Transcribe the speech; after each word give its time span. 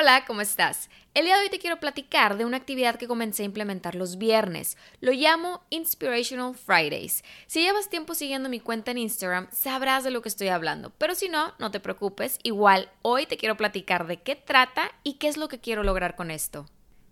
Hola, 0.00 0.24
¿cómo 0.26 0.42
estás? 0.42 0.90
El 1.12 1.24
día 1.24 1.36
de 1.36 1.42
hoy 1.42 1.50
te 1.50 1.58
quiero 1.58 1.80
platicar 1.80 2.36
de 2.36 2.44
una 2.44 2.56
actividad 2.56 2.94
que 2.94 3.08
comencé 3.08 3.42
a 3.42 3.46
implementar 3.46 3.96
los 3.96 4.16
viernes. 4.16 4.76
Lo 5.00 5.10
llamo 5.10 5.64
Inspirational 5.70 6.54
Fridays. 6.54 7.24
Si 7.48 7.62
llevas 7.62 7.90
tiempo 7.90 8.14
siguiendo 8.14 8.48
mi 8.48 8.60
cuenta 8.60 8.92
en 8.92 8.98
Instagram, 8.98 9.48
sabrás 9.50 10.04
de 10.04 10.12
lo 10.12 10.22
que 10.22 10.28
estoy 10.28 10.48
hablando. 10.48 10.90
Pero 10.98 11.16
si 11.16 11.28
no, 11.28 11.52
no 11.58 11.72
te 11.72 11.80
preocupes. 11.80 12.38
Igual, 12.44 12.88
hoy 13.02 13.26
te 13.26 13.36
quiero 13.36 13.56
platicar 13.56 14.06
de 14.06 14.22
qué 14.22 14.36
trata 14.36 14.92
y 15.02 15.14
qué 15.14 15.26
es 15.26 15.36
lo 15.36 15.48
que 15.48 15.58
quiero 15.58 15.82
lograr 15.82 16.14
con 16.14 16.30
esto. 16.30 16.66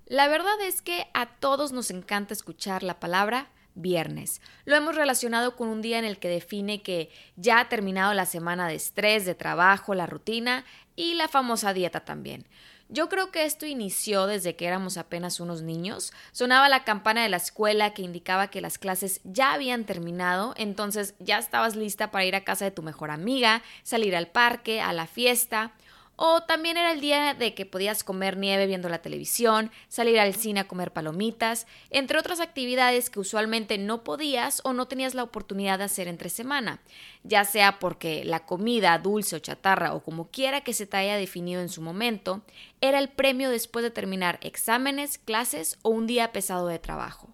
La 0.05 0.29
verdad 0.29 0.61
es 0.63 0.81
que 0.81 1.09
a 1.13 1.27
todos 1.27 1.73
nos 1.73 1.91
encanta 1.91 2.35
escuchar 2.35 2.85
la 2.85 3.01
palabra 3.01 3.51
viernes. 3.75 4.41
Lo 4.65 4.77
hemos 4.77 4.95
relacionado 4.95 5.57
con 5.57 5.69
un 5.69 5.83
día 5.83 5.99
en 5.99 6.05
el 6.05 6.19
que 6.19 6.29
define 6.29 6.83
que 6.83 7.11
ya 7.35 7.59
ha 7.59 7.69
terminado 7.69 8.15
la 8.15 8.27
semana 8.27 8.69
de 8.69 8.77
estrés, 8.77 9.27
de 9.27 9.35
trabajo, 9.35 9.95
la 9.95 10.07
rutina 10.07 10.65
y 10.97 11.15
la 11.15 11.29
famosa 11.29 11.73
dieta 11.73 12.05
también. 12.05 12.47
Yo 12.89 13.09
creo 13.09 13.33
que 13.33 13.45
esto 13.45 13.67
inició 13.67 14.27
desde 14.27 14.55
que 14.55 14.67
éramos 14.67 14.97
apenas 14.97 15.41
unos 15.41 15.63
niños. 15.63 16.13
Sonaba 16.31 16.69
la 16.69 16.85
campana 16.85 17.25
de 17.25 17.29
la 17.29 17.39
escuela 17.39 17.95
que 17.95 18.03
indicaba 18.03 18.49
que 18.49 18.61
las 18.61 18.79
clases 18.79 19.21
ya 19.25 19.55
habían 19.55 19.85
terminado, 19.85 20.55
entonces 20.57 21.15
ya 21.19 21.39
estabas 21.39 21.75
lista 21.75 22.13
para 22.13 22.25
ir 22.25 22.37
a 22.37 22.45
casa 22.45 22.65
de 22.65 22.71
tu 22.71 22.83
mejor 22.83 23.11
amiga, 23.11 23.63
salir 23.83 24.15
al 24.15 24.29
parque, 24.29 24.81
a 24.81 24.93
la 24.93 25.09
fiesta. 25.09 25.73
O 26.17 26.43
también 26.43 26.79
era 26.79 26.93
el 26.93 27.01
día 27.01 27.35
de 27.35 27.55
que 27.55 27.67
podías 27.67 28.03
comer 28.03 28.39
nieve 28.39 28.67
viendo 28.67 28.89
la 28.89 29.03
televisión, 29.03 29.71
salir 29.89 30.19
al 30.19 30.35
cine 30.35 30.61
a 30.61 30.69
comer 30.69 30.91
palomitas, 30.91 31.67
entre 31.91 32.19
otras 32.19 32.41
actividades 32.41 33.11
que 33.11 33.21
usualmente 33.21 33.77
no 33.77 34.03
podías 34.03 34.63
o 34.65 34.73
no 34.73 34.89
tenías 34.89 35.15
la 35.15 35.23
oportunidad 35.23 35.79
de 35.79 35.85
hacer 35.85 36.09
entre 36.09 36.31
semana, 36.31 36.81
ya 37.23 37.45
sea 37.45 37.79
porque 37.79 38.25
la 38.25 38.47
comida, 38.47 38.99
dulce 38.99 39.37
o 39.37 39.41
chatarra 39.41 39.93
o 39.95 40.03
como 40.03 40.31
quiera 40.31 40.63
que 40.63 40.73
se 40.73 40.87
te 40.87 40.97
haya 40.97 41.17
definido 41.17 41.61
en 41.61 41.69
su 41.69 41.83
momento, 41.83 42.41
era 42.81 42.99
el 42.99 43.11
premio 43.11 43.51
después 43.51 43.83
de 43.83 43.91
terminar 43.91 44.39
exámenes, 44.41 45.19
clases 45.19 45.79
o 45.83 45.91
un 45.91 46.07
día 46.07 46.33
pesado 46.33 46.67
de 46.69 46.79
trabajo. 46.79 47.29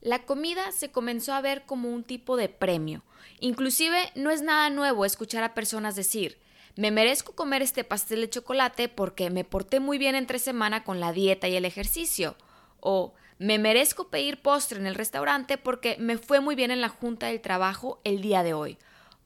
La 0.00 0.24
comida 0.24 0.72
se 0.72 0.90
comenzó 0.90 1.34
a 1.34 1.40
ver 1.40 1.64
como 1.64 1.90
un 1.90 2.04
tipo 2.04 2.36
de 2.36 2.48
premio. 2.48 3.02
Inclusive 3.40 4.12
no 4.14 4.30
es 4.30 4.42
nada 4.42 4.68
nuevo 4.70 5.04
escuchar 5.04 5.42
a 5.44 5.54
personas 5.54 5.96
decir, 5.96 6.38
me 6.76 6.90
merezco 6.90 7.34
comer 7.34 7.62
este 7.62 7.84
pastel 7.84 8.22
de 8.22 8.30
chocolate 8.30 8.88
porque 8.88 9.30
me 9.30 9.44
porté 9.44 9.80
muy 9.80 9.98
bien 9.98 10.14
entre 10.14 10.38
semana 10.38 10.82
con 10.82 11.00
la 11.00 11.12
dieta 11.12 11.46
y 11.48 11.56
el 11.56 11.64
ejercicio. 11.64 12.36
O 12.80 13.14
me 13.38 13.58
merezco 13.58 14.08
pedir 14.08 14.42
postre 14.42 14.78
en 14.78 14.86
el 14.86 14.94
restaurante 14.94 15.56
porque 15.56 15.96
me 15.98 16.18
fue 16.18 16.40
muy 16.40 16.54
bien 16.54 16.70
en 16.70 16.80
la 16.80 16.88
junta 16.88 17.26
del 17.26 17.40
trabajo 17.40 18.00
el 18.04 18.20
día 18.20 18.42
de 18.42 18.54
hoy. 18.54 18.78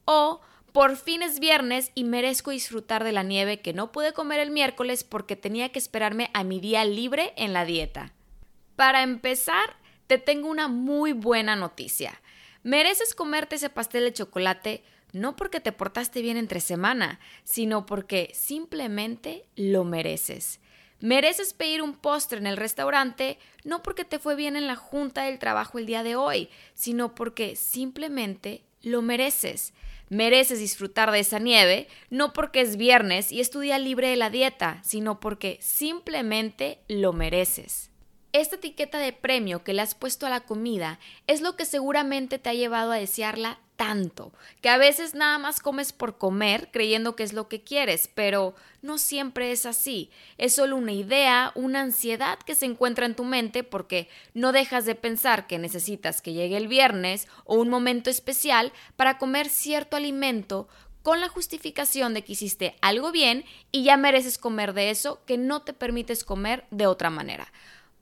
O 0.04 0.40
por 0.72 0.96
fin 0.96 1.22
es 1.22 1.40
viernes 1.40 1.90
y 1.94 2.04
merezco 2.04 2.50
disfrutar 2.50 3.02
de 3.02 3.12
la 3.12 3.22
nieve 3.22 3.60
que 3.60 3.72
no 3.72 3.92
pude 3.92 4.12
comer 4.12 4.40
el 4.40 4.50
miércoles 4.50 5.02
porque 5.02 5.34
tenía 5.34 5.70
que 5.70 5.78
esperarme 5.78 6.30
a 6.34 6.44
mi 6.44 6.60
día 6.60 6.84
libre 6.84 7.32
en 7.36 7.54
la 7.54 7.64
dieta. 7.64 8.12
Para 8.76 9.02
empezar, 9.02 9.76
te 10.06 10.18
tengo 10.18 10.48
una 10.48 10.68
muy 10.68 11.12
buena 11.14 11.56
noticia. 11.56 12.20
Mereces 12.62 13.14
comerte 13.14 13.56
ese 13.56 13.70
pastel 13.70 14.04
de 14.04 14.12
chocolate 14.12 14.84
no 15.12 15.36
porque 15.36 15.60
te 15.60 15.72
portaste 15.72 16.22
bien 16.22 16.36
entre 16.36 16.60
semana, 16.60 17.20
sino 17.44 17.86
porque 17.86 18.30
simplemente 18.34 19.46
lo 19.56 19.84
mereces. 19.84 20.60
Mereces 21.00 21.52
pedir 21.52 21.80
un 21.82 21.94
postre 21.94 22.38
en 22.38 22.46
el 22.46 22.56
restaurante 22.56 23.38
no 23.64 23.82
porque 23.82 24.04
te 24.04 24.18
fue 24.18 24.34
bien 24.34 24.56
en 24.56 24.66
la 24.66 24.76
junta 24.76 25.22
del 25.22 25.38
trabajo 25.38 25.78
el 25.78 25.86
día 25.86 26.02
de 26.02 26.16
hoy, 26.16 26.48
sino 26.74 27.14
porque 27.14 27.54
simplemente 27.54 28.64
lo 28.82 29.00
mereces. 29.00 29.74
Mereces 30.08 30.58
disfrutar 30.58 31.12
de 31.12 31.20
esa 31.20 31.38
nieve 31.38 31.86
no 32.10 32.32
porque 32.32 32.62
es 32.62 32.76
viernes 32.76 33.30
y 33.30 33.40
es 33.40 33.50
tu 33.50 33.60
día 33.60 33.78
libre 33.78 34.08
de 34.08 34.16
la 34.16 34.30
dieta, 34.30 34.80
sino 34.82 35.20
porque 35.20 35.58
simplemente 35.60 36.80
lo 36.88 37.12
mereces. 37.12 37.90
Esta 38.32 38.56
etiqueta 38.56 38.98
de 38.98 39.12
premio 39.12 39.62
que 39.64 39.74
le 39.74 39.82
has 39.82 39.94
puesto 39.94 40.26
a 40.26 40.30
la 40.30 40.40
comida 40.40 40.98
es 41.26 41.40
lo 41.40 41.56
que 41.56 41.64
seguramente 41.64 42.38
te 42.38 42.50
ha 42.50 42.54
llevado 42.54 42.92
a 42.92 42.96
desearla 42.96 43.60
tanto, 43.78 44.32
que 44.60 44.70
a 44.70 44.76
veces 44.76 45.14
nada 45.14 45.38
más 45.38 45.60
comes 45.60 45.92
por 45.92 46.18
comer 46.18 46.68
creyendo 46.72 47.14
que 47.14 47.22
es 47.22 47.32
lo 47.32 47.46
que 47.46 47.62
quieres, 47.62 48.10
pero 48.12 48.56
no 48.82 48.98
siempre 48.98 49.52
es 49.52 49.66
así. 49.66 50.10
Es 50.36 50.56
solo 50.56 50.74
una 50.74 50.90
idea, 50.90 51.52
una 51.54 51.82
ansiedad 51.82 52.40
que 52.40 52.56
se 52.56 52.66
encuentra 52.66 53.06
en 53.06 53.14
tu 53.14 53.22
mente 53.22 53.62
porque 53.62 54.08
no 54.34 54.50
dejas 54.50 54.84
de 54.84 54.96
pensar 54.96 55.46
que 55.46 55.58
necesitas 55.58 56.20
que 56.20 56.32
llegue 56.32 56.56
el 56.56 56.66
viernes 56.66 57.28
o 57.44 57.54
un 57.54 57.68
momento 57.68 58.10
especial 58.10 58.72
para 58.96 59.16
comer 59.16 59.48
cierto 59.48 59.96
alimento 59.96 60.66
con 61.04 61.20
la 61.20 61.28
justificación 61.28 62.14
de 62.14 62.24
que 62.24 62.32
hiciste 62.32 62.76
algo 62.80 63.12
bien 63.12 63.44
y 63.70 63.84
ya 63.84 63.96
mereces 63.96 64.38
comer 64.38 64.72
de 64.72 64.90
eso 64.90 65.22
que 65.24 65.38
no 65.38 65.62
te 65.62 65.72
permites 65.72 66.24
comer 66.24 66.64
de 66.72 66.88
otra 66.88 67.10
manera. 67.10 67.52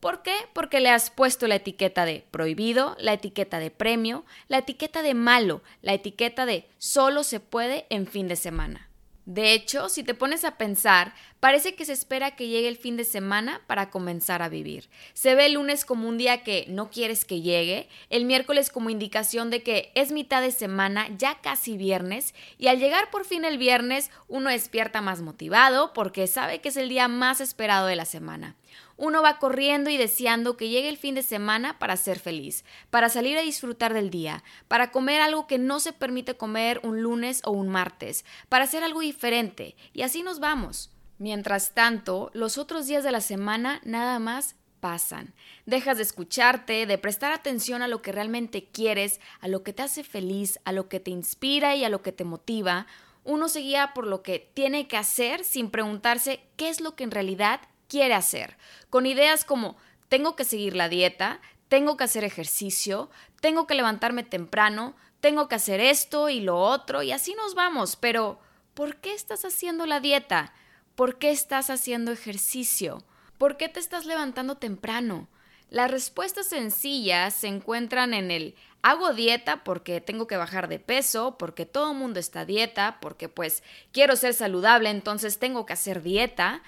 ¿Por 0.06 0.22
qué? 0.22 0.36
Porque 0.52 0.78
le 0.78 0.90
has 0.90 1.10
puesto 1.10 1.48
la 1.48 1.56
etiqueta 1.56 2.04
de 2.04 2.24
prohibido, 2.30 2.96
la 3.00 3.14
etiqueta 3.14 3.58
de 3.58 3.72
premio, 3.72 4.24
la 4.46 4.58
etiqueta 4.58 5.02
de 5.02 5.14
malo, 5.14 5.64
la 5.82 5.94
etiqueta 5.94 6.46
de 6.46 6.68
solo 6.78 7.24
se 7.24 7.40
puede 7.40 7.86
en 7.90 8.06
fin 8.06 8.28
de 8.28 8.36
semana. 8.36 8.88
De 9.24 9.52
hecho, 9.52 9.88
si 9.88 10.04
te 10.04 10.14
pones 10.14 10.44
a 10.44 10.56
pensar, 10.56 11.12
parece 11.40 11.74
que 11.74 11.84
se 11.84 11.92
espera 11.92 12.36
que 12.36 12.46
llegue 12.46 12.68
el 12.68 12.76
fin 12.76 12.96
de 12.96 13.02
semana 13.02 13.62
para 13.66 13.90
comenzar 13.90 14.42
a 14.42 14.48
vivir. 14.48 14.88
Se 15.12 15.34
ve 15.34 15.46
el 15.46 15.54
lunes 15.54 15.84
como 15.84 16.08
un 16.08 16.18
día 16.18 16.44
que 16.44 16.66
no 16.68 16.88
quieres 16.88 17.24
que 17.24 17.40
llegue, 17.40 17.88
el 18.08 18.26
miércoles 18.26 18.70
como 18.70 18.90
indicación 18.90 19.50
de 19.50 19.64
que 19.64 19.90
es 19.96 20.12
mitad 20.12 20.40
de 20.40 20.52
semana, 20.52 21.08
ya 21.18 21.40
casi 21.40 21.76
viernes, 21.76 22.32
y 22.58 22.68
al 22.68 22.78
llegar 22.78 23.10
por 23.10 23.24
fin 23.24 23.44
el 23.44 23.58
viernes, 23.58 24.12
uno 24.28 24.50
despierta 24.50 25.00
más 25.00 25.20
motivado 25.20 25.92
porque 25.92 26.28
sabe 26.28 26.60
que 26.60 26.68
es 26.68 26.76
el 26.76 26.88
día 26.88 27.08
más 27.08 27.40
esperado 27.40 27.88
de 27.88 27.96
la 27.96 28.04
semana. 28.04 28.54
Uno 28.96 29.22
va 29.22 29.38
corriendo 29.38 29.90
y 29.90 29.96
deseando 29.96 30.56
que 30.56 30.68
llegue 30.68 30.88
el 30.88 30.96
fin 30.96 31.14
de 31.14 31.22
semana 31.22 31.78
para 31.78 31.96
ser 31.96 32.18
feliz, 32.18 32.64
para 32.90 33.08
salir 33.08 33.36
a 33.36 33.42
disfrutar 33.42 33.92
del 33.92 34.10
día, 34.10 34.42
para 34.68 34.90
comer 34.90 35.20
algo 35.20 35.46
que 35.46 35.58
no 35.58 35.80
se 35.80 35.92
permite 35.92 36.36
comer 36.36 36.80
un 36.82 37.02
lunes 37.02 37.42
o 37.44 37.50
un 37.50 37.68
martes, 37.68 38.24
para 38.48 38.64
hacer 38.64 38.82
algo 38.82 39.00
diferente, 39.00 39.76
y 39.92 40.02
así 40.02 40.22
nos 40.22 40.40
vamos. 40.40 40.90
Mientras 41.18 41.72
tanto, 41.72 42.30
los 42.34 42.58
otros 42.58 42.86
días 42.86 43.04
de 43.04 43.12
la 43.12 43.20
semana 43.20 43.80
nada 43.84 44.18
más 44.18 44.56
pasan. 44.80 45.34
Dejas 45.64 45.96
de 45.96 46.02
escucharte, 46.02 46.86
de 46.86 46.98
prestar 46.98 47.32
atención 47.32 47.82
a 47.82 47.88
lo 47.88 48.02
que 48.02 48.12
realmente 48.12 48.68
quieres, 48.70 49.20
a 49.40 49.48
lo 49.48 49.62
que 49.62 49.72
te 49.72 49.82
hace 49.82 50.04
feliz, 50.04 50.58
a 50.64 50.72
lo 50.72 50.88
que 50.88 51.00
te 51.00 51.10
inspira 51.10 51.74
y 51.74 51.84
a 51.84 51.88
lo 51.88 52.02
que 52.02 52.12
te 52.12 52.24
motiva. 52.24 52.86
Uno 53.24 53.48
se 53.48 53.60
guía 53.60 53.92
por 53.94 54.06
lo 54.06 54.22
que 54.22 54.38
tiene 54.38 54.86
que 54.88 54.96
hacer 54.96 55.44
sin 55.44 55.70
preguntarse 55.70 56.40
qué 56.56 56.68
es 56.68 56.80
lo 56.80 56.94
que 56.94 57.04
en 57.04 57.10
realidad 57.10 57.60
quiere 57.88 58.14
hacer, 58.14 58.56
con 58.90 59.06
ideas 59.06 59.44
como 59.44 59.76
tengo 60.08 60.36
que 60.36 60.44
seguir 60.44 60.76
la 60.76 60.88
dieta, 60.88 61.40
tengo 61.68 61.96
que 61.96 62.04
hacer 62.04 62.24
ejercicio, 62.24 63.10
tengo 63.40 63.66
que 63.66 63.74
levantarme 63.74 64.22
temprano, 64.22 64.94
tengo 65.20 65.48
que 65.48 65.56
hacer 65.56 65.80
esto 65.80 66.28
y 66.28 66.40
lo 66.40 66.58
otro, 66.58 67.02
y 67.02 67.12
así 67.12 67.34
nos 67.34 67.54
vamos. 67.54 67.96
Pero, 67.96 68.38
¿por 68.74 68.96
qué 68.96 69.14
estás 69.14 69.44
haciendo 69.44 69.86
la 69.86 70.00
dieta? 70.00 70.52
¿Por 70.94 71.18
qué 71.18 71.30
estás 71.30 71.70
haciendo 71.70 72.12
ejercicio? 72.12 73.04
¿Por 73.38 73.56
qué 73.56 73.68
te 73.68 73.80
estás 73.80 74.06
levantando 74.06 74.56
temprano? 74.56 75.28
Las 75.68 75.90
respuestas 75.90 76.46
sencillas 76.46 77.34
se 77.34 77.48
encuentran 77.48 78.14
en 78.14 78.30
el 78.30 78.54
hago 78.82 79.12
dieta 79.12 79.64
porque 79.64 80.00
tengo 80.00 80.28
que 80.28 80.36
bajar 80.36 80.68
de 80.68 80.78
peso, 80.78 81.36
porque 81.38 81.66
todo 81.66 81.90
el 81.90 81.98
mundo 81.98 82.20
está 82.20 82.44
dieta, 82.44 82.98
porque 83.00 83.28
pues 83.28 83.64
quiero 83.92 84.14
ser 84.14 84.32
saludable, 84.32 84.90
entonces 84.90 85.40
tengo 85.40 85.66
que 85.66 85.72
hacer 85.72 86.02
dieta, 86.02 86.62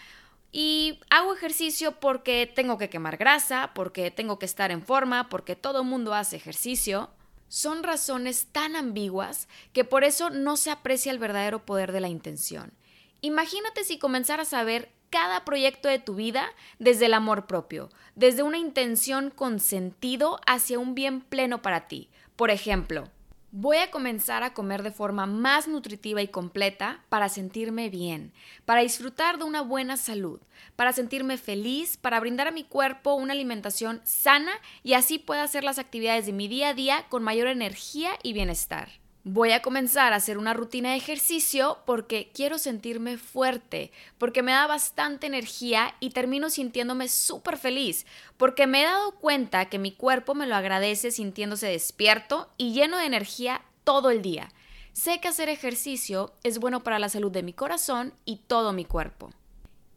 y 0.50 1.00
hago 1.10 1.34
ejercicio 1.34 1.92
porque 2.00 2.50
tengo 2.52 2.78
que 2.78 2.88
quemar 2.88 3.16
grasa, 3.16 3.72
porque 3.74 4.10
tengo 4.10 4.38
que 4.38 4.46
estar 4.46 4.70
en 4.70 4.82
forma, 4.82 5.28
porque 5.28 5.56
todo 5.56 5.84
mundo 5.84 6.14
hace 6.14 6.36
ejercicio. 6.36 7.10
Son 7.48 7.82
razones 7.82 8.48
tan 8.52 8.76
ambiguas 8.76 9.48
que 9.72 9.84
por 9.84 10.04
eso 10.04 10.30
no 10.30 10.56
se 10.56 10.70
aprecia 10.70 11.12
el 11.12 11.18
verdadero 11.18 11.64
poder 11.64 11.92
de 11.92 12.00
la 12.00 12.08
intención. 12.08 12.72
Imagínate 13.20 13.84
si 13.84 13.98
comenzaras 13.98 14.52
a 14.52 14.64
ver 14.64 14.92
cada 15.10 15.44
proyecto 15.44 15.88
de 15.88 15.98
tu 15.98 16.14
vida 16.14 16.50
desde 16.78 17.06
el 17.06 17.14
amor 17.14 17.46
propio, 17.46 17.88
desde 18.14 18.42
una 18.42 18.58
intención 18.58 19.30
con 19.30 19.60
sentido 19.60 20.40
hacia 20.46 20.78
un 20.78 20.94
bien 20.94 21.20
pleno 21.20 21.62
para 21.62 21.88
ti. 21.88 22.10
Por 22.36 22.50
ejemplo, 22.50 23.08
Voy 23.50 23.78
a 23.78 23.90
comenzar 23.90 24.42
a 24.42 24.52
comer 24.52 24.82
de 24.82 24.90
forma 24.90 25.24
más 25.24 25.68
nutritiva 25.68 26.20
y 26.20 26.28
completa 26.28 27.02
para 27.08 27.30
sentirme 27.30 27.88
bien, 27.88 28.34
para 28.66 28.82
disfrutar 28.82 29.38
de 29.38 29.44
una 29.44 29.62
buena 29.62 29.96
salud, 29.96 30.38
para 30.76 30.92
sentirme 30.92 31.38
feliz, 31.38 31.96
para 31.96 32.20
brindar 32.20 32.48
a 32.48 32.50
mi 32.50 32.64
cuerpo 32.64 33.14
una 33.14 33.32
alimentación 33.32 34.02
sana 34.04 34.52
y 34.82 34.92
así 34.92 35.18
pueda 35.18 35.44
hacer 35.44 35.64
las 35.64 35.78
actividades 35.78 36.26
de 36.26 36.34
mi 36.34 36.46
día 36.46 36.68
a 36.68 36.74
día 36.74 37.06
con 37.08 37.22
mayor 37.22 37.48
energía 37.48 38.10
y 38.22 38.34
bienestar. 38.34 38.90
Voy 39.30 39.52
a 39.52 39.60
comenzar 39.60 40.14
a 40.14 40.16
hacer 40.16 40.38
una 40.38 40.54
rutina 40.54 40.92
de 40.92 40.96
ejercicio 40.96 41.80
porque 41.84 42.30
quiero 42.32 42.56
sentirme 42.56 43.18
fuerte, 43.18 43.92
porque 44.16 44.42
me 44.42 44.52
da 44.52 44.66
bastante 44.66 45.26
energía 45.26 45.94
y 46.00 46.10
termino 46.10 46.48
sintiéndome 46.48 47.08
súper 47.08 47.58
feliz, 47.58 48.06
porque 48.38 48.66
me 48.66 48.80
he 48.80 48.84
dado 48.84 49.12
cuenta 49.16 49.66
que 49.66 49.78
mi 49.78 49.92
cuerpo 49.92 50.34
me 50.34 50.46
lo 50.46 50.56
agradece 50.56 51.10
sintiéndose 51.10 51.66
despierto 51.66 52.48
y 52.56 52.72
lleno 52.72 52.96
de 52.96 53.04
energía 53.04 53.60
todo 53.84 54.08
el 54.08 54.22
día. 54.22 54.48
Sé 54.94 55.20
que 55.20 55.28
hacer 55.28 55.50
ejercicio 55.50 56.32
es 56.42 56.58
bueno 56.58 56.82
para 56.82 56.98
la 56.98 57.10
salud 57.10 57.30
de 57.30 57.42
mi 57.42 57.52
corazón 57.52 58.14
y 58.24 58.36
todo 58.46 58.72
mi 58.72 58.86
cuerpo. 58.86 59.34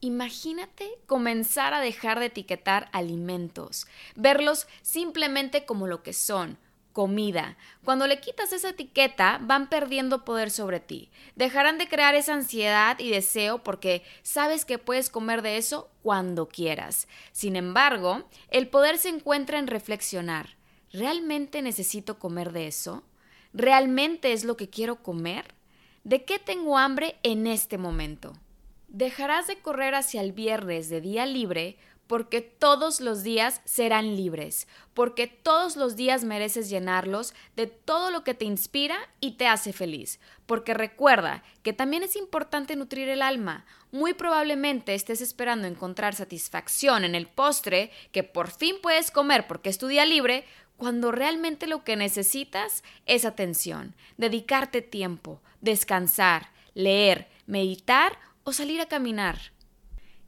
Imagínate 0.01 0.89
comenzar 1.05 1.73
a 1.73 1.79
dejar 1.79 2.19
de 2.19 2.25
etiquetar 2.25 2.89
alimentos, 2.91 3.87
verlos 4.17 4.67
simplemente 4.81 5.63
como 5.65 5.87
lo 5.87 6.03
que 6.03 6.11
son, 6.11 6.57
comida. 6.91 7.57
Cuando 7.83 8.07
le 8.07 8.19
quitas 8.19 8.53
esa 8.53 8.69
etiqueta, 8.69 9.39
van 9.41 9.69
perdiendo 9.69 10.25
poder 10.25 10.51
sobre 10.51 10.79
ti. 10.79 11.09
Dejarán 11.35 11.77
de 11.77 11.88
crear 11.88 12.15
esa 12.15 12.33
ansiedad 12.33 12.99
y 12.99 13.09
deseo 13.09 13.63
porque 13.63 14.03
sabes 14.23 14.65
que 14.65 14.77
puedes 14.77 15.09
comer 15.09 15.41
de 15.41 15.57
eso 15.57 15.89
cuando 16.03 16.47
quieras. 16.47 17.07
Sin 17.31 17.55
embargo, 17.55 18.27
el 18.49 18.67
poder 18.67 18.97
se 18.97 19.09
encuentra 19.09 19.59
en 19.59 19.67
reflexionar. 19.67 20.55
¿Realmente 20.91 21.61
necesito 21.61 22.19
comer 22.19 22.51
de 22.51 22.67
eso? 22.67 23.03
¿Realmente 23.53 24.33
es 24.33 24.43
lo 24.43 24.57
que 24.57 24.69
quiero 24.69 25.01
comer? 25.03 25.53
¿De 26.03 26.25
qué 26.25 26.39
tengo 26.39 26.77
hambre 26.77 27.17
en 27.23 27.47
este 27.47 27.77
momento? 27.77 28.33
Dejarás 28.88 29.47
de 29.47 29.59
correr 29.59 29.95
hacia 29.95 30.21
el 30.21 30.33
viernes 30.33 30.89
de 30.89 30.99
día 30.99 31.25
libre 31.25 31.77
porque 32.07 32.42
todos 32.42 33.00
los 33.00 33.24
días 33.24 33.62
serán 33.63 34.15
libres, 34.15 34.68
porque 34.94 35.27
todos 35.27 35.77
los 35.77 35.95
días 35.95 36.24
mereces 36.24 36.69
llenarlos 36.69 37.33
de 37.56 37.68
todo 37.68 38.12
lo 38.12 38.24
que 38.24 38.33
te 38.33 38.45
inspira 38.45 38.98
y 39.19 39.38
te 39.38 39.48
hace 39.48 39.71
feliz, 39.71 40.19
porque 40.45 40.74
recuerda 40.74 41.44
que 41.63 41.74
también 41.74 42.03
es 42.03 42.15
importante 42.15 42.75
nutrir 42.75 43.07
el 43.07 43.21
alma. 43.21 43.65
Muy 43.92 44.13
probablemente 44.13 44.94
estés 44.94 45.21
esperando 45.21 45.68
encontrar 45.68 46.13
satisfacción 46.13 47.06
en 47.06 47.15
el 47.15 47.27
postre 47.27 47.92
que 48.12 48.24
por 48.24 48.51
fin 48.51 48.75
puedes 48.81 49.12
comer 49.12 49.48
porque 49.48 49.69
es 49.69 49.77
tu 49.77 49.88
día 49.88 50.06
libre, 50.06 50.45
cuando 50.81 51.12
realmente 51.12 51.68
lo 51.68 51.83
que 51.83 51.95
necesitas 51.95 52.83
es 53.06 53.24
atención, 53.24 53.95
dedicarte 54.18 54.81
tiempo, 54.81 55.39
descansar, 55.62 56.50
leer, 56.74 57.30
meditar 57.45 58.18
o 58.44 58.51
salir 58.51 58.81
a 58.81 58.88
caminar. 58.88 59.38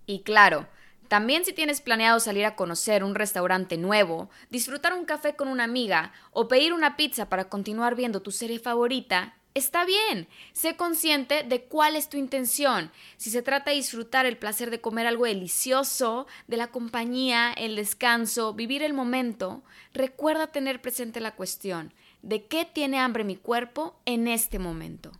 Y 0.05 0.19
claro, 0.19 0.67
también 1.13 1.45
si 1.45 1.53
tienes 1.53 1.79
planeado 1.79 2.19
salir 2.19 2.43
a 2.43 2.55
conocer 2.55 3.03
un 3.03 3.13
restaurante 3.13 3.77
nuevo, 3.77 4.31
disfrutar 4.49 4.95
un 4.95 5.05
café 5.05 5.35
con 5.35 5.47
una 5.47 5.63
amiga 5.63 6.11
o 6.31 6.47
pedir 6.47 6.73
una 6.73 6.97
pizza 6.97 7.29
para 7.29 7.49
continuar 7.49 7.93
viendo 7.93 8.23
tu 8.23 8.31
serie 8.31 8.57
favorita, 8.57 9.35
está 9.53 9.85
bien. 9.85 10.27
Sé 10.53 10.75
consciente 10.75 11.43
de 11.43 11.65
cuál 11.65 11.95
es 11.95 12.09
tu 12.09 12.17
intención. 12.17 12.89
Si 13.17 13.29
se 13.29 13.43
trata 13.43 13.69
de 13.69 13.77
disfrutar 13.77 14.25
el 14.25 14.39
placer 14.39 14.71
de 14.71 14.81
comer 14.81 15.05
algo 15.05 15.25
delicioso, 15.25 16.25
de 16.47 16.57
la 16.57 16.71
compañía, 16.71 17.53
el 17.53 17.75
descanso, 17.75 18.55
vivir 18.55 18.81
el 18.81 18.95
momento, 18.95 19.61
recuerda 19.93 20.47
tener 20.47 20.81
presente 20.81 21.19
la 21.19 21.35
cuestión 21.35 21.93
de 22.23 22.47
qué 22.47 22.65
tiene 22.65 22.97
hambre 22.97 23.23
mi 23.23 23.35
cuerpo 23.35 23.99
en 24.05 24.27
este 24.27 24.57
momento. 24.57 25.11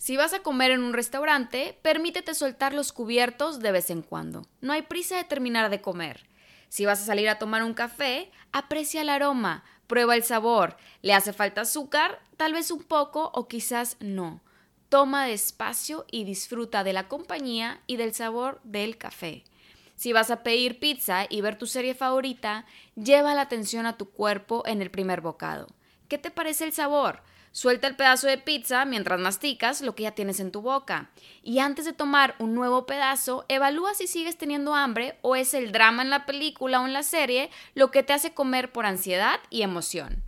Si 0.00 0.16
vas 0.16 0.32
a 0.32 0.40
comer 0.40 0.70
en 0.70 0.82
un 0.82 0.94
restaurante, 0.94 1.78
permítete 1.82 2.34
soltar 2.34 2.72
los 2.72 2.90
cubiertos 2.90 3.60
de 3.60 3.70
vez 3.70 3.90
en 3.90 4.00
cuando. 4.00 4.46
No 4.62 4.72
hay 4.72 4.80
prisa 4.80 5.18
de 5.18 5.24
terminar 5.24 5.68
de 5.68 5.82
comer. 5.82 6.26
Si 6.70 6.86
vas 6.86 7.02
a 7.02 7.04
salir 7.04 7.28
a 7.28 7.38
tomar 7.38 7.62
un 7.62 7.74
café, 7.74 8.30
aprecia 8.50 9.02
el 9.02 9.10
aroma, 9.10 9.62
prueba 9.86 10.16
el 10.16 10.22
sabor. 10.22 10.78
¿Le 11.02 11.12
hace 11.12 11.34
falta 11.34 11.60
azúcar? 11.60 12.18
Tal 12.38 12.54
vez 12.54 12.70
un 12.70 12.82
poco 12.82 13.30
o 13.34 13.46
quizás 13.46 13.98
no. 14.00 14.40
Toma 14.88 15.26
despacio 15.26 16.06
y 16.10 16.24
disfruta 16.24 16.82
de 16.82 16.94
la 16.94 17.06
compañía 17.06 17.82
y 17.86 17.98
del 17.98 18.14
sabor 18.14 18.58
del 18.64 18.96
café. 18.96 19.44
Si 19.96 20.14
vas 20.14 20.30
a 20.30 20.42
pedir 20.42 20.80
pizza 20.80 21.26
y 21.28 21.42
ver 21.42 21.58
tu 21.58 21.66
serie 21.66 21.94
favorita, 21.94 22.64
lleva 22.94 23.34
la 23.34 23.42
atención 23.42 23.84
a 23.84 23.98
tu 23.98 24.08
cuerpo 24.08 24.62
en 24.64 24.80
el 24.80 24.90
primer 24.90 25.20
bocado. 25.20 25.66
¿Qué 26.08 26.16
te 26.16 26.30
parece 26.30 26.64
el 26.64 26.72
sabor? 26.72 27.22
Suelta 27.52 27.88
el 27.88 27.96
pedazo 27.96 28.28
de 28.28 28.38
pizza 28.38 28.84
mientras 28.84 29.18
masticas 29.18 29.80
lo 29.80 29.96
que 29.96 30.04
ya 30.04 30.12
tienes 30.12 30.38
en 30.38 30.52
tu 30.52 30.62
boca. 30.62 31.10
Y 31.42 31.58
antes 31.58 31.84
de 31.84 31.92
tomar 31.92 32.36
un 32.38 32.54
nuevo 32.54 32.86
pedazo, 32.86 33.44
evalúa 33.48 33.94
si 33.94 34.06
sigues 34.06 34.38
teniendo 34.38 34.74
hambre 34.74 35.18
o 35.22 35.34
es 35.34 35.52
el 35.54 35.72
drama 35.72 36.02
en 36.02 36.10
la 36.10 36.26
película 36.26 36.80
o 36.80 36.86
en 36.86 36.92
la 36.92 37.02
serie 37.02 37.50
lo 37.74 37.90
que 37.90 38.04
te 38.04 38.12
hace 38.12 38.34
comer 38.34 38.70
por 38.70 38.86
ansiedad 38.86 39.40
y 39.50 39.62
emoción. 39.62 40.22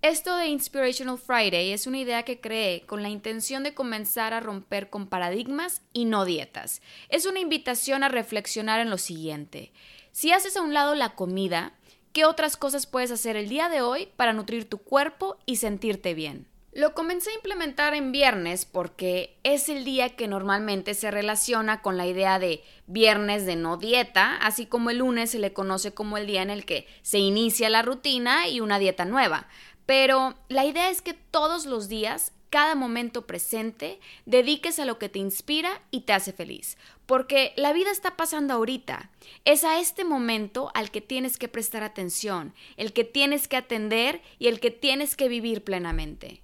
Esto 0.00 0.36
de 0.36 0.46
Inspirational 0.46 1.18
Friday 1.18 1.72
es 1.72 1.86
una 1.86 1.98
idea 1.98 2.22
que 2.22 2.40
creé 2.40 2.86
con 2.86 3.02
la 3.02 3.08
intención 3.08 3.62
de 3.62 3.74
comenzar 3.74 4.32
a 4.32 4.40
romper 4.40 4.88
con 4.88 5.08
paradigmas 5.08 5.82
y 5.92 6.04
no 6.04 6.24
dietas. 6.24 6.80
Es 7.08 7.26
una 7.26 7.40
invitación 7.40 8.02
a 8.02 8.08
reflexionar 8.08 8.80
en 8.80 8.88
lo 8.88 8.98
siguiente. 8.98 9.72
Si 10.12 10.32
haces 10.32 10.56
a 10.56 10.62
un 10.62 10.72
lado 10.72 10.94
la 10.94 11.14
comida, 11.14 11.74
¿Qué 12.16 12.24
otras 12.24 12.56
cosas 12.56 12.86
puedes 12.86 13.10
hacer 13.10 13.36
el 13.36 13.50
día 13.50 13.68
de 13.68 13.82
hoy 13.82 14.08
para 14.16 14.32
nutrir 14.32 14.66
tu 14.66 14.78
cuerpo 14.78 15.36
y 15.44 15.56
sentirte 15.56 16.14
bien? 16.14 16.48
Lo 16.72 16.94
comencé 16.94 17.28
a 17.28 17.34
implementar 17.34 17.92
en 17.92 18.10
viernes 18.10 18.64
porque 18.64 19.36
es 19.42 19.68
el 19.68 19.84
día 19.84 20.16
que 20.16 20.26
normalmente 20.26 20.94
se 20.94 21.10
relaciona 21.10 21.82
con 21.82 21.98
la 21.98 22.06
idea 22.06 22.38
de 22.38 22.64
viernes 22.86 23.44
de 23.44 23.56
no 23.56 23.76
dieta, 23.76 24.34
así 24.36 24.64
como 24.64 24.88
el 24.88 24.96
lunes 24.96 25.32
se 25.32 25.38
le 25.38 25.52
conoce 25.52 25.92
como 25.92 26.16
el 26.16 26.26
día 26.26 26.40
en 26.40 26.48
el 26.48 26.64
que 26.64 26.88
se 27.02 27.18
inicia 27.18 27.68
la 27.68 27.82
rutina 27.82 28.48
y 28.48 28.60
una 28.60 28.78
dieta 28.78 29.04
nueva. 29.04 29.46
Pero 29.84 30.36
la 30.48 30.64
idea 30.64 30.88
es 30.88 31.02
que 31.02 31.12
todos 31.12 31.66
los 31.66 31.86
días 31.86 32.32
cada 32.50 32.74
momento 32.74 33.26
presente, 33.26 34.00
dediques 34.24 34.78
a 34.78 34.84
lo 34.84 34.98
que 34.98 35.08
te 35.08 35.18
inspira 35.18 35.82
y 35.90 36.02
te 36.02 36.12
hace 36.12 36.32
feliz. 36.32 36.76
Porque 37.06 37.52
la 37.56 37.72
vida 37.72 37.90
está 37.90 38.16
pasando 38.16 38.54
ahorita. 38.54 39.10
Es 39.44 39.64
a 39.64 39.78
este 39.78 40.04
momento 40.04 40.70
al 40.74 40.90
que 40.90 41.00
tienes 41.00 41.38
que 41.38 41.48
prestar 41.48 41.82
atención, 41.82 42.54
el 42.76 42.92
que 42.92 43.04
tienes 43.04 43.48
que 43.48 43.56
atender 43.56 44.22
y 44.38 44.48
el 44.48 44.60
que 44.60 44.70
tienes 44.70 45.16
que 45.16 45.28
vivir 45.28 45.64
plenamente. 45.64 46.42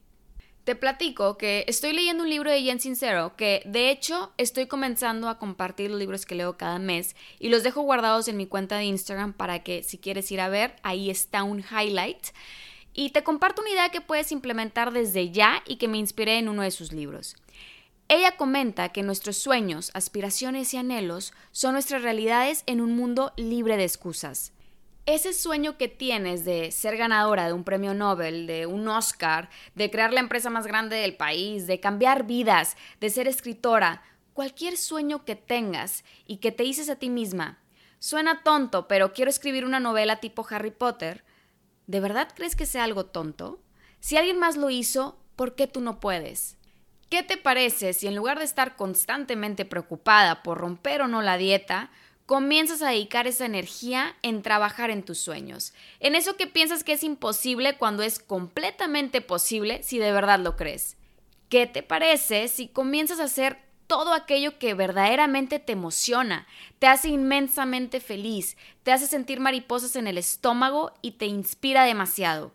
Te 0.65 0.77
platico 0.77 1.39
que 1.39 1.65
estoy 1.67 1.93
leyendo 1.93 2.23
un 2.23 2.31
libro 2.31 2.49
de 2.49 2.63
Jen 2.63 2.79
Sincero 2.79 3.35
que 3.37 3.63
de 3.65 3.91
hecho 3.91 4.33
estoy 4.37 4.67
comenzando 4.67 5.29
a 5.29 5.37
compartir 5.37 5.91
los 5.91 5.99
libros 5.99 6.25
que 6.25 6.37
leo 6.37 6.57
cada 6.57 6.79
mes 6.79 7.17
y 7.41 7.49
los 7.49 7.65
dejo 7.65 7.83
guardados 7.83 8.29
en 8.29 8.37
mi 8.37 8.47
cuenta 8.47 8.77
de 8.77 8.85
Instagram 8.85 9.33
para 9.33 9.65
que 9.65 9.83
si 9.83 9.99
quieres 9.99 10.31
ir 10.31 10.41
a 10.41 10.49
ver, 10.49 10.77
ahí 10.85 11.11
está 11.11 11.43
un 11.43 11.65
highlight. 11.69 12.29
Y 12.95 13.11
te 13.11 13.23
comparto 13.23 13.63
una 13.63 13.71
idea 13.71 13.89
que 13.89 14.01
puedes 14.01 14.33
implementar 14.33 14.93
desde 14.93 15.31
ya 15.31 15.63
y 15.67 15.77
que 15.77 15.89
me 15.89 15.99
inspiré 15.99 16.39
en 16.39 16.49
uno 16.49 16.63
de 16.63 16.71
sus 16.71 16.93
libros. 16.93 17.37
Ella 18.09 18.37
comenta 18.37 18.91
que 18.91 19.03
nuestros 19.03 19.39
sueños, 19.39 19.91
aspiraciones 19.95 20.75
y 20.75 20.77
anhelos 20.77 21.33
son 21.51 21.73
nuestras 21.73 22.03
realidades 22.03 22.63
en 22.67 22.81
un 22.81 22.95
mundo 22.95 23.33
libre 23.37 23.77
de 23.77 23.85
excusas. 23.85 24.53
Ese 25.07 25.33
sueño 25.33 25.79
que 25.79 25.89
tienes 25.89 26.45
de 26.45 26.71
ser 26.71 26.97
ganadora 26.97 27.47
de 27.47 27.55
un 27.55 27.65
premio 27.65 27.95
Nobel, 27.95 28.47
de 28.47 28.67
un 28.67 28.87
Oscar, 28.87 29.49
de 29.75 29.91
crear 29.91 30.13
la 30.13 30.21
empresa 30.21 30.51
más 30.51 30.67
grande 30.67 30.97
del 30.97 31.17
país, 31.17 31.67
de 31.67 31.81
cambiar 31.81 32.25
vidas, 32.25 32.77
de 33.01 33.11
ser 33.11 33.27
escritora, 33.27 34.03
cualquier 34.33 34.77
sueño 34.77 35.25
que 35.25 35.35
tengas 35.35 36.05
y 36.27 36.37
que 36.37 36.53
te 36.53 36.63
dices 36.63 36.89
a 36.89 36.97
ti 36.97 37.09
misma, 37.11 37.59
suena 37.99 38.43
tonto, 38.43 38.89
pero 38.89 39.13
quiero 39.13 39.31
escribir 39.31 39.65
una 39.65 39.81
novela 39.81 40.21
tipo 40.21 40.47
Harry 40.51 40.71
Potter, 40.71 41.25
¿De 41.87 42.01
verdad 42.01 42.29
crees 42.35 42.57
que 42.57 42.67
sea 42.67 42.85
algo 42.85 43.07
tonto? 43.07 43.61
Si 44.01 44.17
alguien 44.17 44.39
más 44.39 44.57
lo 44.57 44.71
hizo, 44.71 45.19
¿por 45.37 45.55
qué 45.55 45.67
tú 45.67 45.81
no 45.81 46.01
puedes? 46.01 46.57
¿Qué 47.09 47.23
te 47.23 47.37
parece 47.37 47.93
si 47.93 48.07
en 48.07 48.17
lugar 48.17 48.39
de 48.39 48.45
estar 48.45 48.77
constantemente 48.77 49.65
preocupada 49.65 50.43
por 50.43 50.59
romper 50.59 51.03
o 51.03 51.09
no 51.09 51.21
la 51.21 51.37
dieta, 51.37 51.91
comienzas 52.27 52.81
a 52.81 52.89
dedicar 52.89 53.27
esa 53.27 53.45
energía 53.45 54.17
en 54.23 54.43
trabajar 54.43 54.91
en 54.91 55.03
tus 55.03 55.19
sueños, 55.19 55.75
en 56.01 56.15
eso 56.15 56.37
que 56.37 56.47
piensas 56.47 56.85
que 56.85 56.93
es 56.93 57.05
imposible 57.05 57.77
cuando 57.77 58.03
es 58.03 58.19
completamente 58.19 59.21
posible 59.21 59.83
si 59.83 59.99
de 59.99 60.13
verdad 60.13 60.39
lo 60.39 60.57
crees? 60.57 60.97
¿Qué 61.49 61.67
te 61.67 61.83
parece 61.83 62.49
si 62.49 62.69
comienzas 62.69 63.21
a 63.21 63.25
hacer 63.25 63.59
todo 63.93 64.15
aquello 64.15 64.59
que 64.59 64.73
verdaderamente 64.73 65.59
te 65.59 65.75
emociona, 65.75 66.47
te 66.79 66.87
hace 66.87 67.09
inmensamente 67.09 68.01
feliz, 68.01 68.57
te 68.85 68.91
hace 68.91 69.07
sentir 69.07 69.39
mariposas 69.39 69.97
en 69.97 70.07
el 70.07 70.17
estómago 70.17 70.95
y 71.03 71.11
te 71.13 71.27
inspira 71.27 71.85
demasiado. 71.85 72.55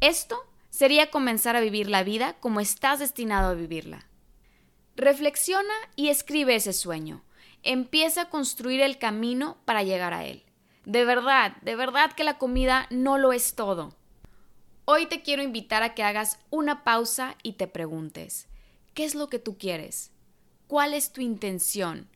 Esto 0.00 0.36
sería 0.70 1.12
comenzar 1.12 1.54
a 1.54 1.60
vivir 1.60 1.88
la 1.88 2.02
vida 2.02 2.34
como 2.40 2.58
estás 2.58 2.98
destinado 2.98 3.50
a 3.50 3.54
vivirla. 3.54 4.08
Reflexiona 4.96 5.72
y 5.94 6.08
escribe 6.08 6.56
ese 6.56 6.72
sueño. 6.72 7.22
Empieza 7.62 8.22
a 8.22 8.28
construir 8.28 8.80
el 8.80 8.98
camino 8.98 9.58
para 9.64 9.84
llegar 9.84 10.12
a 10.12 10.24
él. 10.24 10.42
De 10.86 11.04
verdad, 11.04 11.56
de 11.62 11.76
verdad 11.76 12.10
que 12.14 12.24
la 12.24 12.36
comida 12.36 12.88
no 12.90 13.16
lo 13.16 13.32
es 13.32 13.54
todo. 13.54 13.94
Hoy 14.86 15.06
te 15.06 15.22
quiero 15.22 15.44
invitar 15.44 15.84
a 15.84 15.94
que 15.94 16.02
hagas 16.02 16.40
una 16.50 16.82
pausa 16.82 17.36
y 17.44 17.52
te 17.52 17.68
preguntes, 17.68 18.48
¿qué 18.92 19.04
es 19.04 19.14
lo 19.14 19.28
que 19.28 19.38
tú 19.38 19.56
quieres? 19.56 20.10
¿Cuál 20.66 20.94
es 20.94 21.12
tu 21.12 21.20
intención? 21.20 22.08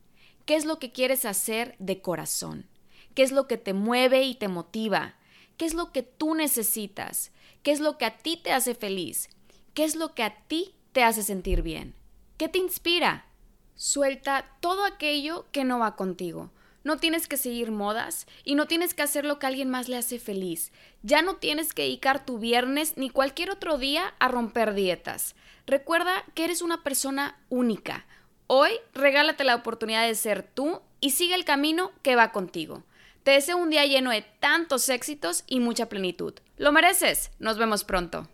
¿Qué 0.45 0.55
es 0.55 0.65
lo 0.65 0.79
que 0.79 0.91
quieres 0.91 1.25
hacer 1.25 1.75
de 1.77 2.01
corazón? 2.01 2.67
¿Qué 3.13 3.21
es 3.21 3.31
lo 3.31 3.47
que 3.47 3.57
te 3.57 3.73
mueve 3.73 4.23
y 4.23 4.33
te 4.33 4.47
motiva? 4.47 5.13
¿Qué 5.57 5.65
es 5.65 5.75
lo 5.75 5.91
que 5.91 6.01
tú 6.01 6.33
necesitas? 6.33 7.31
¿Qué 7.61 7.71
es 7.71 7.79
lo 7.79 7.99
que 7.99 8.05
a 8.05 8.17
ti 8.17 8.37
te 8.37 8.51
hace 8.51 8.73
feliz? 8.73 9.29
¿Qué 9.75 9.83
es 9.83 9.95
lo 9.95 10.15
que 10.15 10.23
a 10.23 10.35
ti 10.47 10.73
te 10.93 11.03
hace 11.03 11.21
sentir 11.21 11.61
bien? 11.61 11.93
¿Qué 12.37 12.49
te 12.49 12.57
inspira? 12.57 13.27
Suelta 13.75 14.57
todo 14.61 14.83
aquello 14.83 15.45
que 15.51 15.63
no 15.63 15.77
va 15.77 15.95
contigo. 15.95 16.49
No 16.83 16.97
tienes 16.97 17.27
que 17.27 17.37
seguir 17.37 17.71
modas 17.71 18.25
y 18.43 18.55
no 18.55 18.65
tienes 18.65 18.95
que 18.95 19.03
hacer 19.03 19.25
lo 19.25 19.37
que 19.37 19.45
a 19.45 19.49
alguien 19.49 19.69
más 19.69 19.89
le 19.89 19.97
hace 19.97 20.17
feliz. 20.17 20.71
Ya 21.03 21.21
no 21.21 21.35
tienes 21.35 21.73
que 21.73 21.83
dedicar 21.83 22.25
tu 22.25 22.39
viernes 22.39 22.97
ni 22.97 23.11
cualquier 23.11 23.51
otro 23.51 23.77
día 23.77 24.15
a 24.17 24.27
romper 24.27 24.73
dietas. 24.73 25.35
Recuerda 25.67 26.23
que 26.33 26.45
eres 26.45 26.63
una 26.63 26.81
persona 26.81 27.37
única. 27.49 28.07
Hoy 28.51 28.71
regálate 28.95 29.43
la 29.43 29.53
oportunidad 29.53 30.07
de 30.07 30.15
ser 30.15 30.41
tú 30.41 30.81
y 31.01 31.11
sigue 31.11 31.35
el 31.35 31.45
camino 31.45 31.91
que 32.01 32.15
va 32.15 32.31
contigo. 32.31 32.81
Te 33.21 33.29
deseo 33.29 33.57
un 33.57 33.69
día 33.69 33.85
lleno 33.85 34.09
de 34.09 34.25
tantos 34.39 34.89
éxitos 34.89 35.43
y 35.45 35.59
mucha 35.59 35.87
plenitud. 35.87 36.33
Lo 36.57 36.71
mereces. 36.71 37.29
Nos 37.37 37.59
vemos 37.59 37.83
pronto. 37.83 38.27